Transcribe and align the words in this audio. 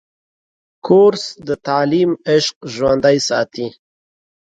کورس 0.85 1.23
د 1.47 1.49
تعلیم 1.67 2.11
عشق 2.33 2.55
ژوندی 2.73 3.17
ساتي. 3.27 3.67